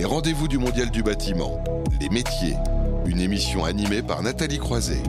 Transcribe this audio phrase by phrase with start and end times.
[0.00, 1.62] Les rendez-vous du Mondial du bâtiment,
[2.00, 2.56] les métiers,
[3.04, 5.02] une émission animée par Nathalie Croiset.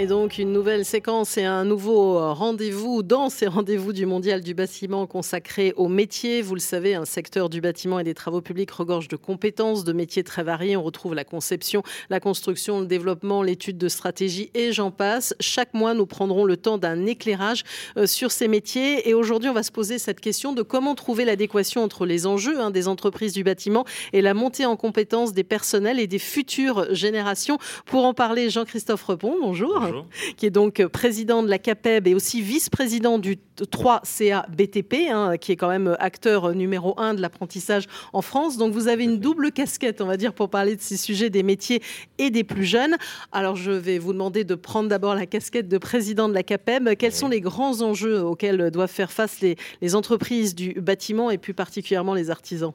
[0.00, 4.54] Et donc une nouvelle séquence et un nouveau rendez-vous dans ces rendez-vous du Mondial du
[4.54, 6.40] bâtiment consacrés aux métiers.
[6.40, 9.92] Vous le savez, un secteur du bâtiment et des travaux publics regorge de compétences, de
[9.92, 10.76] métiers très variés.
[10.76, 15.34] On retrouve la conception, la construction, le développement, l'étude de stratégie et j'en passe.
[15.40, 17.64] Chaque mois, nous prendrons le temps d'un éclairage
[17.96, 19.08] euh, sur ces métiers.
[19.08, 22.60] Et aujourd'hui, on va se poser cette question de comment trouver l'adéquation entre les enjeux
[22.60, 26.86] hein, des entreprises du bâtiment et la montée en compétences des personnels et des futures
[26.94, 27.58] générations.
[27.84, 29.87] Pour en parler, Jean-Christophe Repon, bonjour
[30.36, 35.52] qui est donc président de la CAPEB et aussi vice-président du 3CA BTP, hein, qui
[35.52, 38.56] est quand même acteur numéro un de l'apprentissage en France.
[38.56, 41.42] Donc vous avez une double casquette, on va dire, pour parler de ces sujets des
[41.42, 41.82] métiers
[42.18, 42.96] et des plus jeunes.
[43.32, 46.94] Alors je vais vous demander de prendre d'abord la casquette de président de la CAPEB.
[46.96, 51.38] Quels sont les grands enjeux auxquels doivent faire face les, les entreprises du bâtiment et
[51.38, 52.72] plus particulièrement les artisans?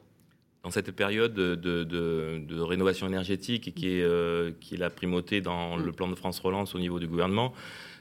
[0.64, 5.92] Dans cette période de, rénovation énergétique qui est, euh, qui est la primauté dans le
[5.92, 7.52] plan de France Relance au niveau du gouvernement,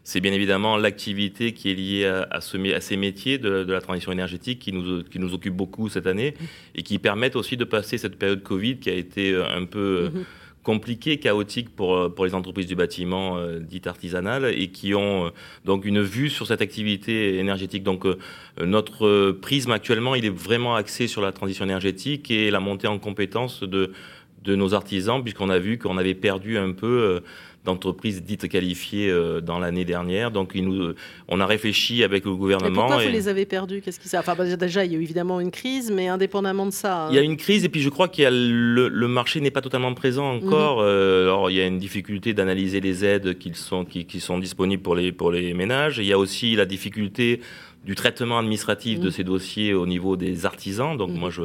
[0.06, 4.60] c'est bien évidemment l'activité qui est liée à, à, ces métiers de, la transition énergétique
[4.60, 6.34] qui nous, qui nous occupe beaucoup cette année
[6.76, 10.12] et qui permettent aussi de passer cette période Covid qui a été un peu...
[10.14, 10.24] Mm-hmm
[10.64, 15.28] compliqué, chaotique pour, euh, pour les entreprises du bâtiment euh, dites artisanales et qui ont
[15.28, 15.30] euh,
[15.66, 17.84] donc une vue sur cette activité énergétique.
[17.84, 18.06] Donc
[18.60, 22.98] notre prisme actuellement, il est vraiment axé sur la transition énergétique et la montée en
[22.98, 23.92] compétences de,
[24.44, 27.22] de nos artisans, puisqu'on a vu qu'on avait perdu un peu
[27.66, 30.32] d'entreprises dites qualifiées euh, dans l'année dernière.
[30.32, 30.94] Donc, il nous,
[31.28, 32.70] on a réfléchi avec le gouvernement.
[32.70, 33.82] Et pourquoi vous les avez perdus?
[33.82, 36.66] Qu'est-ce qui ça Enfin, bah, déjà, il y a eu évidemment une crise, mais indépendamment
[36.66, 37.06] de ça.
[37.06, 37.08] Hein.
[37.12, 39.62] Il y a une crise, et puis je crois que le, le, marché n'est pas
[39.62, 40.80] totalement présent encore.
[40.80, 40.86] Mhm.
[40.88, 44.40] Euh, alors, il y a une difficulté d'analyser les aides qui sont, qui, qui sont
[44.40, 46.00] disponibles pour les, pour les ménages.
[46.00, 47.40] Il y a aussi la difficulté
[47.86, 49.12] du traitement administratif de mhm.
[49.12, 50.98] ces dossiers au niveau des artisans.
[50.98, 51.18] Donc, mhm.
[51.18, 51.44] moi, je,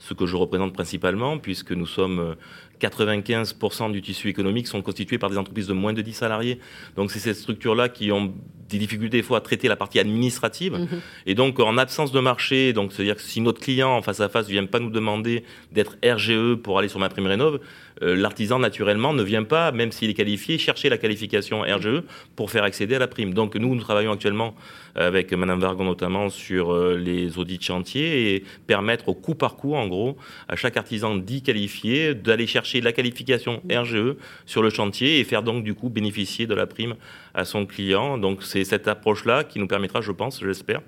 [0.00, 2.34] ce que je représente principalement, puisque nous sommes
[2.80, 6.58] 95% du tissu économique sont constitués par des entreprises de moins de 10 salariés.
[6.96, 8.32] Donc c'est ces structures-là qui ont
[8.68, 10.74] des difficultés des fois à traiter la partie administrative.
[10.74, 11.00] Mhm.
[11.26, 14.28] Et donc en absence de marché, donc c'est-à-dire que si notre client en face à
[14.28, 17.60] face ne vient pas nous demander d'être RGE pour aller sur ma prime rénov,
[18.02, 22.02] euh, l'artisan naturellement ne vient pas, même s'il est qualifié, chercher la qualification RGE
[22.36, 23.34] pour faire accéder à la prime.
[23.34, 24.54] Donc nous, nous travaillons actuellement
[24.94, 29.56] avec Madame Vargon notamment sur euh, les audits de chantier et permettre au coup par
[29.56, 30.16] coup, en gros,
[30.48, 34.16] à chaque artisan dit qualifié d'aller chercher la qualification RGE
[34.46, 36.94] sur le chantier et faire donc du coup bénéficier de la prime
[37.34, 38.18] à son client.
[38.18, 40.82] Donc c'est cette approche-là qui nous permettra, je pense, j'espère,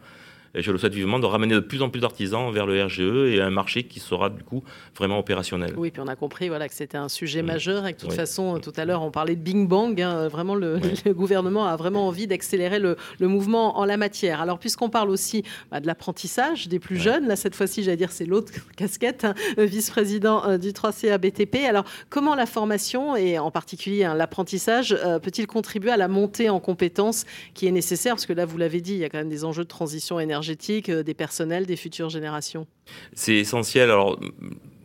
[0.54, 3.00] et je le souhaite vivement, de ramener de plus en plus d'artisans vers le RGE
[3.00, 4.62] et un marché qui sera du coup
[4.96, 5.72] vraiment opérationnel.
[5.76, 8.14] Oui, puis on a compris voilà, que c'était un sujet majeur et que de toute
[8.14, 9.98] façon, tout à l'heure, on parlait de Bing Bang.
[10.00, 10.78] Hein, vraiment, le,
[11.12, 14.40] gouvernement a vraiment envie d'accélérer le, mouvement en la matière.
[14.40, 18.12] Alors, puisqu'on parle aussi bah, de l'apprentissage des plus jeunes, là, cette fois-ci, j'allais dire,
[18.12, 21.64] c'est l'autre casquette, hein, vice-président euh, du 3CA BTP.
[21.66, 26.50] Alors, comment la formation et en particulier hein, l'apprentissage euh, peut-il contribuer à la montée
[26.50, 27.24] en compétences
[27.54, 28.14] qui est nécessaire?
[28.14, 30.20] Parce que là, vous l'avez dit, il y a quand même des enjeux de transition
[30.20, 30.41] énergétique
[30.88, 32.66] euh, des personnels, des futures générations
[33.14, 33.90] C'est essentiel.
[33.90, 34.18] Alors,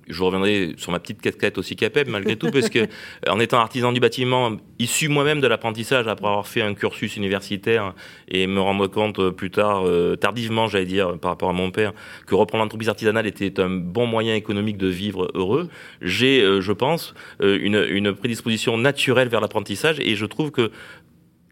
[0.08, 2.86] je reviendrai sur ma petite casquette aussi CAPEB malgré tout, parce que euh,
[3.28, 7.94] en étant artisan du bâtiment, issu moi-même de l'apprentissage après avoir fait un cursus universitaire
[8.30, 9.84] et me rendre compte euh, plus tard,
[10.20, 11.94] tardivement j'allais dire, par rapport à mon père,
[12.26, 15.70] que reprendre l'entreprise artisanale était un bon moyen économique de vivre heureux,
[16.02, 20.72] j'ai, je pense, une, une prédisposition naturelle vers l'apprentissage et je trouve que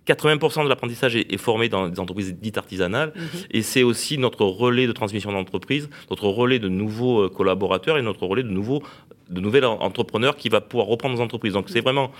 [0.07, 3.39] 80% de l'apprentissage est, formé dans des entreprises dites artisanales mhm.
[3.51, 8.01] et c'est aussi notre relais de transmission d'entreprise, notre relais de nouveaux euh, collaborateurs et
[8.01, 8.83] notre relais de nouveaux
[9.29, 11.53] de nouveaux entrepreneurs qui va pouvoir reprendre nos entreprises.
[11.53, 12.11] Donc c'est vraiment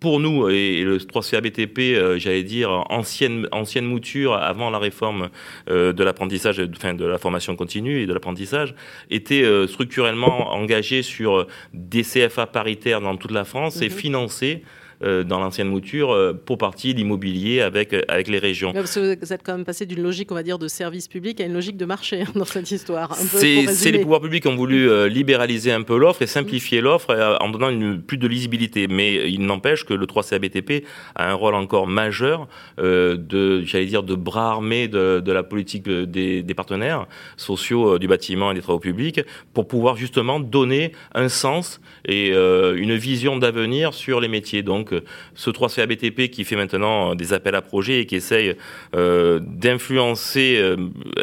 [0.00, 5.28] pour nous, et le 3CABTP, euh, j'allais dire, ancienne, ancienne mouture avant la réforme
[5.70, 8.74] euh, de l'apprentissage, enfin de la formation continue et de l'apprentissage,
[9.10, 13.94] était structurellement engagé sur des CFA paritaires dans toute la France et mhm.
[13.94, 14.62] financé
[15.04, 18.72] euh, dans l'ancienne mouture euh, pour partie l'immobilier avec, euh, avec les régions.
[18.72, 21.54] vous êtes quand même passé d'une logique, on va dire, de service public à une
[21.54, 23.16] logique de marché hein, dans cette histoire.
[23.16, 27.48] C'est les pouvoirs publics qui ont voulu libéraliser un peu l'offre et simplifier l'offre en
[27.48, 28.86] donnant une, plus de lisibilité.
[28.86, 30.84] Mais il n'empêche que le 3CABTP
[31.16, 32.46] a un rôle encore majeur
[32.78, 37.06] de, j'allais dire, de bras armé de, de la politique des, des, partenaires
[37.36, 39.20] sociaux du bâtiment et des travaux publics
[39.52, 44.62] pour pouvoir justement donner un sens et une vision d'avenir sur les métiers.
[44.62, 45.02] Donc Donc
[45.34, 48.56] ce 3CA BTP qui fait maintenant des appels à projets et qui essaye
[48.92, 50.76] d'influencer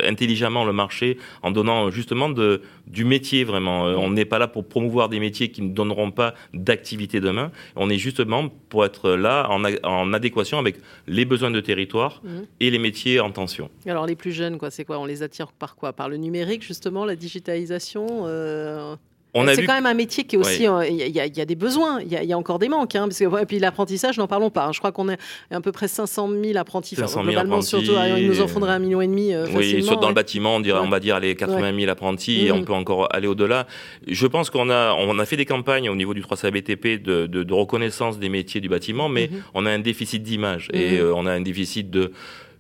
[0.06, 3.84] intelligemment le marché en donnant justement de, du métier vraiment.
[3.84, 7.52] on n'est pas là pour promouvoir des métiers qui ne donneront pas d'activité demain.
[7.76, 10.78] On est justement pour être là en, en adéquation avec
[11.08, 12.46] les besoins de territoire mhm.
[12.60, 13.70] et les métiers en tension.
[13.86, 15.00] Alors les plus jeunes, quoi, c'est quoi?
[15.00, 15.94] On les attire par quoi?
[15.94, 18.96] Par le numérique justement, la digitalisation euh,
[19.34, 20.68] c'est quand même un métier qui est aussi.
[20.68, 22.96] Euh, il y, a des besoins, il y, a encore des manques.
[22.96, 24.66] Hein, parce que, et puis l'apprentissage, n'en parlons pas.
[24.66, 24.72] Hein.
[24.74, 25.18] je crois qu'on est
[25.52, 26.96] à peu près 500 000 apprentis.
[26.96, 29.34] 500 globalement, surtout, il nous en faudrait un million et demi.
[29.34, 32.52] Euh, oui, dans le bâtiment, on, dirait, on va dire les 80 000 apprentis, et
[32.52, 32.66] on mhm.
[32.66, 33.68] peut encore aller au-delà.
[34.08, 37.28] Je pense qu'on a, on a fait des campagnes au niveau du 3 BTP de,
[37.28, 39.44] de, reconnaissance des métiers du bâtiment, mais mhm.
[39.54, 41.06] on a un déficit d'image et mhm.
[41.06, 42.12] euh, on a un déficit de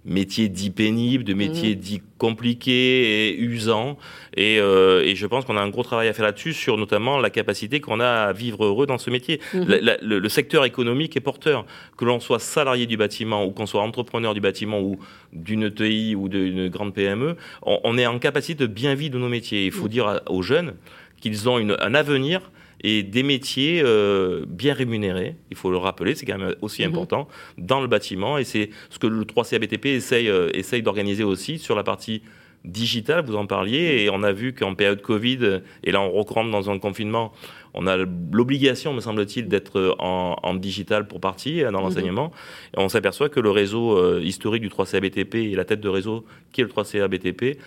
[0.05, 1.79] métiers dits pénibles, de métiers mmh.
[1.79, 3.97] dits compliqués et usants.
[4.37, 7.29] Euh, et, je pense qu'on a un gros travail à faire là-dessus, sur notamment la
[7.29, 9.39] capacité qu'on a à vivre heureux dans ce métier.
[9.53, 9.63] Mmh.
[10.01, 11.65] le, secteur économique est porteur.
[11.97, 14.99] Que l'on soit salarié du bâtiment ou qu'on soit entrepreneur du bâtiment ou
[15.33, 19.29] d'une TI ou d'une grande PME, on, est en capacité de bien vivre de nos
[19.29, 19.65] métiers.
[19.65, 19.89] Il faut mmh.
[19.89, 20.73] dire aux jeunes
[21.19, 22.51] qu'ils ont un avenir
[22.81, 26.89] et des métiers euh, bien rémunérés, il faut le rappeler, c'est quand même aussi mhm.
[26.89, 27.27] important,
[27.57, 28.37] dans le bâtiment.
[28.37, 32.21] Et c'est ce que le 3CABTP essaye, euh, essaye d'organiser aussi sur la partie
[32.65, 36.51] digitale, vous en parliez, et on a vu qu'en période Covid, et là on rentre
[36.51, 37.31] dans un confinement,
[37.73, 41.79] on a l'obligation, me semble-t-il, d'être en, en, digital pour partie dans mhm.
[41.79, 42.31] l'enseignement.
[42.75, 46.25] Et on s'aperçoit que le réseau euh, historique du 3CABTP et la tête de réseau
[46.51, 47.57] qui est le 3CABTP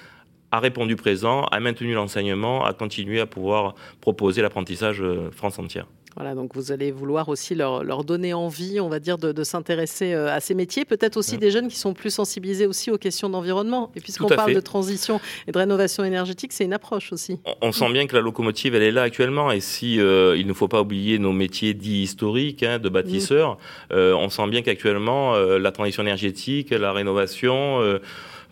[0.52, 5.86] a répondu présent, a maintenu l'enseignement, a continué à pouvoir proposer l'apprentissage euh, France entière.
[6.14, 10.12] Voilà, donc vous allez vouloir aussi leur, leur donner envie, on va dire, de, s'intéresser
[10.12, 10.84] euh, à ces métiers.
[10.84, 13.90] Peut-être aussi des jeunes qui sont plus sensibilisés aussi aux questions d'environnement.
[13.96, 17.40] Et puisqu'on parle de transition et de rénovation énergétique, c'est une approche aussi.
[17.62, 19.50] On, sent bien que la locomotive, elle est là actuellement.
[19.52, 23.56] Et si euh, il ne faut pas oublier nos métiers dits historiques hein, de bâtisseurs,
[23.90, 27.80] on sent bien qu'actuellement, la transition énergétique, la rénovation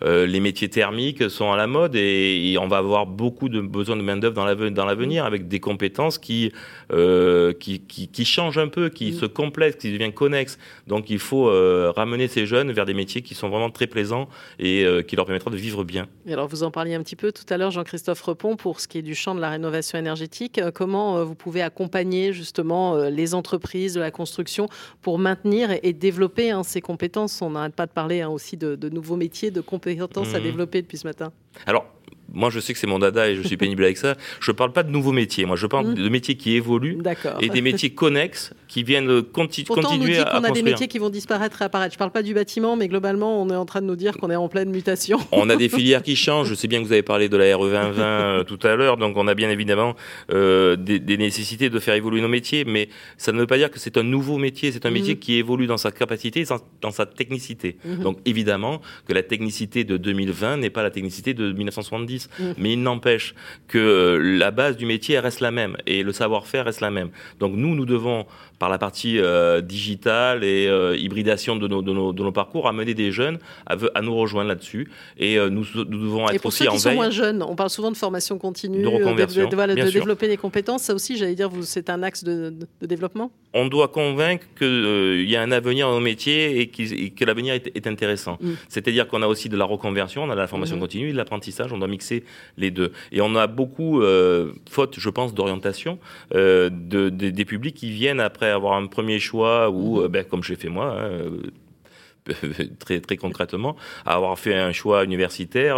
[0.03, 3.95] euh, les métiers thermiques sont à la mode et, on va avoir beaucoup de besoin
[3.95, 4.35] de main d'œuvre
[4.69, 6.51] dans l'avenir avec des compétences qui,
[6.91, 9.13] euh, qui, qui, changent un peu, qui mm.
[9.13, 10.57] se complètent, qui deviennent connexes.
[10.87, 14.29] Donc il faut euh, ramener ces jeunes vers des métiers qui sont vraiment très plaisants
[14.59, 16.07] et qui leur permettront de vivre bien.
[16.25, 18.87] Et alors vous en parliez un petit peu tout à l'heure, Jean-Christophe Repon, pour ce
[18.87, 20.59] qui est du champ de la rénovation énergétique.
[20.73, 24.67] Comment vous pouvez accompagner justement les entreprises de la construction
[25.01, 27.41] pour maintenir et développer hein, ces compétences?
[27.41, 30.37] On n'arrête pas de parler hein, aussi de, de nouveaux métiers, de compétences compétences à
[30.37, 30.43] mhm.
[30.43, 31.31] développer depuis ce matin
[31.65, 31.85] Alors,
[32.33, 34.15] moi, je sais que c'est mon dada et je suis pénible avec ça.
[34.39, 35.45] Je ne parle pas de nouveaux métiers.
[35.45, 35.95] Moi, je parle mmh.
[35.95, 36.97] de métiers qui évoluent
[37.41, 40.63] et des métiers connexes qui viennent conti Pourtant, continuer on nous dit qu'on a des
[40.63, 41.93] métiers qui vont disparaître et apparaître.
[41.93, 44.17] Je ne parle pas du bâtiment, mais globalement, on est en train de nous dire
[44.17, 45.19] qu'on est en pleine mutation.
[45.31, 46.49] On a des filières qui changent.
[46.49, 48.97] Je sais bien que vous avez parlé de la RE 2020 euh, tout à l'heure,
[48.97, 49.95] donc on a bien évidemment
[50.31, 53.79] euh, des, nécessités de faire évoluer nos métiers, mais ça ne veut pas dire que
[53.79, 54.71] c'est un nouveau métier.
[54.71, 55.19] C'est un métier mmh.
[55.19, 56.43] qui évolue dans sa capacité,
[56.81, 57.77] dans sa technicité.
[57.83, 58.03] Mmh.
[58.03, 62.20] Donc évidemment que la technicité de 2020 n'est pas la technicité de 1970,
[62.57, 63.35] mais il n'empêche empêche
[63.67, 67.09] que euh, la base du métier reste la même et le savoir-faire reste la même.
[67.39, 68.25] Donc nous, nous devons,
[68.59, 72.67] par la partie euh, digitale et euh, hybridation de nos, de, nos, de nos, parcours,
[72.67, 74.91] amener des jeunes à, à nous rejoindre là-dessus.
[75.17, 77.69] Et nous, nous, devons être et pour aussi ceux qui sont moins jeunes, on parle
[77.69, 80.83] souvent de formation continue, de, reconversion, de, développer des compétences.
[80.83, 85.41] Ça aussi, j'allais dire, c'est un axe de, développement On doit convaincre qu'il y a
[85.41, 88.37] un avenir dans nos métiers et, que l'avenir est, intéressant.
[88.41, 88.51] Mm.
[88.69, 90.79] C'est-à-dire qu'on a aussi de la reconversion, on a de la formation mm-hmm.
[90.79, 91.73] continue et de l'apprentissage.
[91.73, 92.23] On doit mixer
[92.57, 92.91] les deux.
[93.11, 95.99] Et on a beaucoup, euh, faute, je pense, d'orientation,
[96.33, 100.03] euh, de, des publics qui viennent après avoir un premier choix, ou, mhm.
[100.03, 101.19] euh, ben, comme j'ai fait moi, hein,
[102.79, 103.75] très, très concrètement,
[104.05, 105.77] avoir fait un choix universitaire,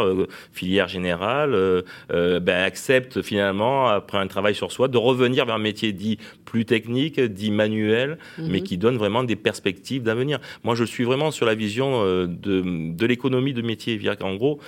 [0.52, 5.94] filière générale, ben, accepte finalement, après un travail sur soi, de revenir vers un métier
[5.94, 8.64] dit plus technique, dit manuel, mais mhm.
[8.64, 10.40] qui donne vraiment des perspectives d'avenir.
[10.64, 12.28] Moi, je suis vraiment sur la vision de,
[12.94, 14.00] de l'économie de métier.
[14.22, 14.60] En gros,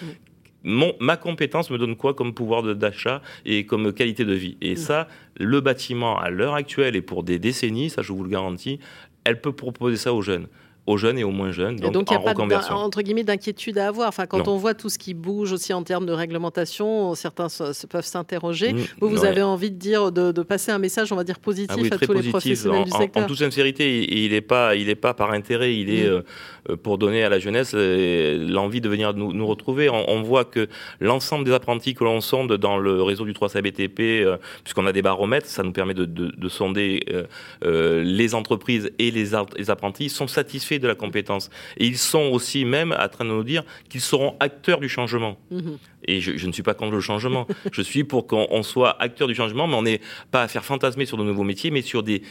[0.65, 4.57] ma compétence me donne quoi comme pouvoir d'achat et comme qualité de vie?
[4.61, 4.77] Et mm.
[4.77, 8.79] ça, le bâtiment, à l'heure actuelle et pour des décennies, ça je vous le garantis,
[9.23, 10.47] elle peut proposer ça aux jeunes
[10.87, 11.77] aux jeunes et aux moins jeunes.
[11.77, 14.07] Donc, il n'y a pas entre guillemets d'inquiétude à avoir.
[14.07, 17.47] Enfin, quand on voit tout ce qui bouge aussi en termes de réglementation, certains
[17.89, 18.73] peuvent s'interroger.
[18.73, 21.87] Mm, vous, vous avez envie de dire, de, passer un message, on va dire positif
[21.91, 23.23] ah à tous les professionnels du secteur.
[23.23, 26.23] En, toute sincérité, il n'est pas, il est pas par intérêt, il est mm.
[26.69, 29.89] euh, pour donner à la jeunesse euh, l'envie de venir nous, nous retrouver.
[29.89, 30.67] On, voit que
[30.99, 35.01] l'ensemble des apprentis que l'on sonde dans le réseau du 3CBTP, euh, puisqu'on a des
[35.01, 37.03] baromètres, ça nous permet de, de, sonder
[37.63, 41.49] les entreprises et les, les apprentis, sont satisfaits de la compétence.
[41.77, 45.37] Et ils sont aussi même en train de nous dire qu'ils seront acteurs du changement.
[45.51, 45.77] Mhm.
[46.07, 47.47] Et je, ne suis pas contre le changement.
[47.71, 50.01] je suis pour qu'on soit acteur du changement, mais on n'est
[50.31, 52.21] pas à faire fantasmer sur de nouveaux métiers, mais sur des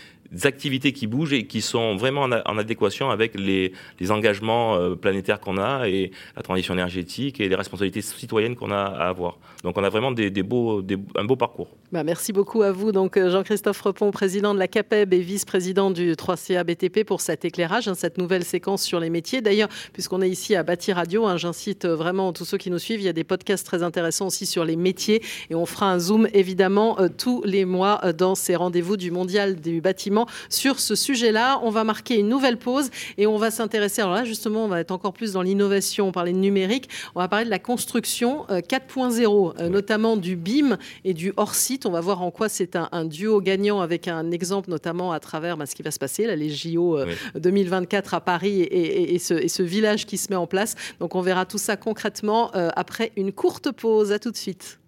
[0.45, 3.73] activités qui bougent et qui sont vraiment en, adéquation avec les,
[4.11, 8.83] engagements euh, planétaires qu'on a et la transition énergétique et les responsabilités citoyennes qu'on a
[8.83, 9.38] à avoir.
[9.62, 10.83] Donc on a vraiment des, beaux,
[11.16, 11.69] un beau parcours.
[11.93, 15.90] Bah, merci beaucoup à vous, donc euh, Jean-Christophe Repon, président de la CAPEB et vice-président
[15.90, 19.40] du 3CA BTP pour cet éclairage, hein, cette nouvelle séquence sur les métiers.
[19.40, 22.78] D'ailleurs, puisqu'on est ici à Bâti Radio, hein, j'incite euh, vraiment tous ceux qui nous
[22.78, 25.90] suivent, il y a des podcasts très intéressants aussi sur les métiers et on fera
[25.90, 30.95] un zoom évidemment tous les mois dans ces rendez-vous du Mondial du bâtiment sur ce
[30.95, 31.61] sujet-là.
[31.62, 34.02] On va marquer une nouvelle pause et on va s'intéresser.
[34.02, 36.09] Alors là, justement, on va être encore plus dans l'innovation.
[36.09, 36.88] On parlait de numérique.
[37.14, 41.87] On va parler de la construction 4.0, euh, euh, notamment du BIM et du hors-site.
[41.87, 45.57] On va voir en quoi c'est un, duo gagnant avec un exemple, notamment à travers
[45.57, 46.99] bah, ce qui va se passer, là, les JO
[47.35, 50.75] 2024 euh, à Paris et, ce, village qui se met en place.
[51.00, 54.12] Donc on verra tout ça concrètement après une courte pause.
[54.12, 54.78] À tout de suite.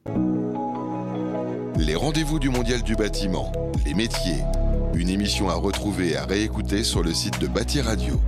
[1.79, 3.53] Les rendez-vous du Mondial du bâtiment,
[3.85, 4.43] les métiers,
[4.95, 8.21] une émission à retrouver et à réécouter sur le site de Bâti Radio.